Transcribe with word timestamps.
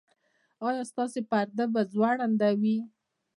ایا 0.67 0.81
ستاسو 0.91 1.19
پرده 1.29 1.65
به 1.73 1.81
ځوړنده 1.91 2.49
وي؟ 2.61 2.77